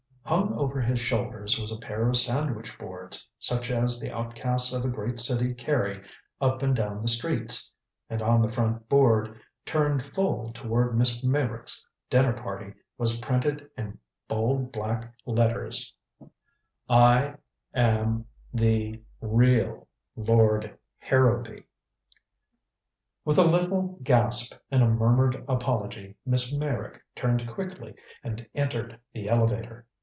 Hung 0.23 0.53
over 0.53 0.79
his 0.79 1.01
shoulders 1.01 1.59
was 1.59 1.73
a 1.73 1.77
pair 1.79 2.07
of 2.07 2.15
sandwich 2.15 2.77
boards 2.79 3.27
such 3.37 3.69
as 3.69 3.99
the 3.99 4.13
outcasts 4.15 4.71
of 4.71 4.85
a 4.85 4.87
great 4.87 5.19
city 5.19 5.53
carry 5.53 6.01
up 6.39 6.61
and 6.61 6.73
down 6.73 7.01
the 7.01 7.09
streets. 7.09 7.69
And 8.09 8.21
on 8.21 8.41
the 8.41 8.47
front 8.47 8.87
board, 8.87 9.41
turned 9.65 10.01
full 10.01 10.53
toward 10.53 10.97
Miss 10.97 11.21
Meyrick's 11.21 11.85
dinner 12.09 12.31
party, 12.31 12.73
was 12.97 13.19
printed 13.19 13.69
in 13.77 13.97
bold 14.29 14.71
black 14.71 15.13
letters: 15.25 15.93
I 16.89 17.35
AM 17.73 18.23
THE 18.53 19.01
REAL 19.19 19.85
LORD 20.15 20.77
HARROWBY 20.99 21.65
With 23.25 23.37
a 23.37 23.43
little 23.43 23.97
gasp 24.01 24.53
and 24.69 24.81
a 24.81 24.87
murmured 24.87 25.43
apology, 25.49 26.15
Miss 26.25 26.55
Meyrick 26.57 27.03
turned 27.17 27.45
quickly 27.49 27.95
and 28.23 28.45
entered 28.55 28.97
the 29.13 29.27
elevator. 29.27 29.87